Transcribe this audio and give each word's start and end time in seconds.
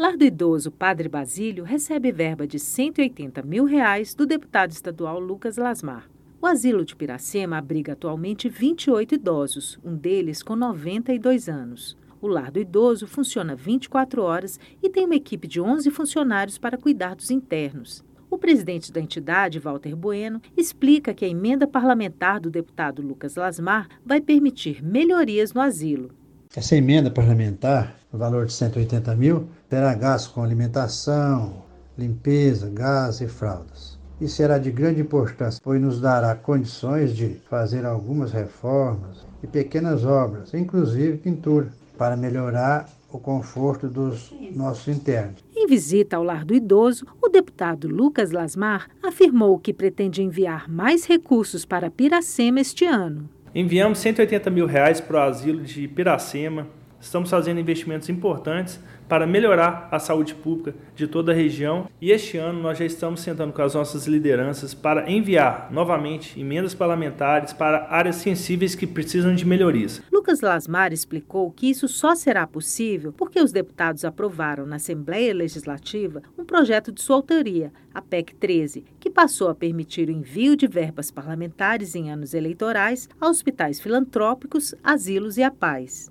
Lar 0.00 0.16
do 0.16 0.24
Idoso 0.24 0.70
Padre 0.70 1.10
Basílio 1.10 1.62
recebe 1.62 2.10
verba 2.10 2.46
de 2.46 2.58
180 2.58 3.42
mil 3.42 3.66
reais 3.66 4.14
do 4.14 4.24
deputado 4.24 4.70
estadual 4.70 5.20
Lucas 5.20 5.58
Lasmar. 5.58 6.08
O 6.40 6.46
asilo 6.46 6.86
de 6.86 6.96
Piracema 6.96 7.58
abriga 7.58 7.92
atualmente 7.92 8.48
28 8.48 9.16
idosos, 9.16 9.78
um 9.84 9.94
deles 9.94 10.42
com 10.42 10.56
92 10.56 11.50
anos. 11.50 11.98
O 12.18 12.28
lar 12.28 12.50
do 12.50 12.58
idoso 12.58 13.06
funciona 13.06 13.54
24 13.54 14.22
horas 14.22 14.58
e 14.82 14.88
tem 14.88 15.04
uma 15.04 15.16
equipe 15.16 15.46
de 15.46 15.60
11 15.60 15.90
funcionários 15.90 16.56
para 16.56 16.78
cuidar 16.78 17.14
dos 17.14 17.30
internos. 17.30 18.02
O 18.30 18.38
presidente 18.38 18.90
da 18.90 19.02
entidade, 19.02 19.58
Walter 19.58 19.94
Bueno, 19.94 20.40
explica 20.56 21.12
que 21.12 21.26
a 21.26 21.28
emenda 21.28 21.66
parlamentar 21.66 22.40
do 22.40 22.48
deputado 22.48 23.02
Lucas 23.02 23.36
Lasmar 23.36 23.86
vai 24.02 24.22
permitir 24.22 24.82
melhorias 24.82 25.52
no 25.52 25.60
asilo. 25.60 26.10
Essa 26.56 26.74
emenda 26.74 27.10
parlamentar, 27.10 27.99
no 28.12 28.18
valor 28.18 28.46
de 28.46 28.52
180 28.52 29.14
mil, 29.16 29.48
terá 29.68 29.94
gasto 29.94 30.32
com 30.32 30.42
alimentação, 30.42 31.62
limpeza, 31.96 32.70
gás 32.70 33.20
e 33.20 33.28
fraldas. 33.28 33.98
E 34.20 34.28
será 34.28 34.58
de 34.58 34.70
grande 34.70 35.00
importância, 35.00 35.60
pois 35.62 35.80
nos 35.80 36.00
dará 36.00 36.34
condições 36.34 37.16
de 37.16 37.40
fazer 37.48 37.86
algumas 37.86 38.32
reformas 38.32 39.26
e 39.42 39.46
pequenas 39.46 40.04
obras, 40.04 40.52
inclusive 40.52 41.16
pintura, 41.18 41.68
para 41.96 42.16
melhorar 42.16 42.86
o 43.12 43.18
conforto 43.18 43.88
dos 43.88 44.32
nossos 44.54 44.88
internos. 44.88 45.42
Em 45.54 45.66
visita 45.66 46.16
ao 46.16 46.22
lar 46.22 46.44
do 46.44 46.54
idoso, 46.54 47.06
o 47.20 47.28
deputado 47.28 47.88
Lucas 47.88 48.30
Lasmar 48.30 48.88
afirmou 49.02 49.58
que 49.58 49.72
pretende 49.72 50.22
enviar 50.22 50.68
mais 50.68 51.04
recursos 51.04 51.64
para 51.64 51.90
Piracema 51.90 52.60
este 52.60 52.84
ano. 52.84 53.28
Enviamos 53.54 53.98
180 53.98 54.48
mil 54.50 54.66
reais 54.66 55.00
para 55.00 55.18
o 55.18 55.30
asilo 55.30 55.62
de 55.62 55.88
Piracema. 55.88 56.66
Estamos 57.00 57.30
fazendo 57.30 57.58
investimentos 57.58 58.08
importantes 58.08 58.78
para 59.08 59.26
melhorar 59.26 59.88
a 59.90 59.98
saúde 59.98 60.34
pública 60.34 60.74
de 60.94 61.08
toda 61.08 61.32
a 61.32 61.34
região 61.34 61.88
e 62.00 62.12
este 62.12 62.36
ano 62.36 62.60
nós 62.60 62.78
já 62.78 62.84
estamos 62.84 63.20
sentando 63.20 63.52
com 63.52 63.62
as 63.62 63.74
nossas 63.74 64.06
lideranças 64.06 64.72
para 64.72 65.10
enviar 65.10 65.68
novamente 65.72 66.38
emendas 66.38 66.74
parlamentares 66.74 67.52
para 67.52 67.88
áreas 67.90 68.16
sensíveis 68.16 68.76
que 68.76 68.86
precisam 68.86 69.34
de 69.34 69.44
melhorias. 69.44 70.00
Lucas 70.12 70.42
Lasmar 70.42 70.92
explicou 70.92 71.50
que 71.50 71.68
isso 71.68 71.88
só 71.88 72.14
será 72.14 72.46
possível 72.46 73.12
porque 73.12 73.40
os 73.40 73.50
deputados 73.50 74.04
aprovaram 74.04 74.64
na 74.64 74.76
Assembleia 74.76 75.34
Legislativa 75.34 76.22
um 76.38 76.44
projeto 76.44 76.92
de 76.92 77.02
sua 77.02 77.16
autoria, 77.16 77.72
a 77.92 78.00
PEC 78.00 78.34
13, 78.36 78.84
que 79.00 79.10
passou 79.10 79.48
a 79.48 79.54
permitir 79.54 80.08
o 80.08 80.12
envio 80.12 80.54
de 80.54 80.68
verbas 80.68 81.10
parlamentares 81.10 81.96
em 81.96 82.12
anos 82.12 82.32
eleitorais 82.32 83.08
a 83.20 83.28
hospitais 83.28 83.80
filantrópicos, 83.80 84.72
asilos 84.84 85.36
e 85.36 85.42
a 85.42 85.50
paz. 85.50 86.08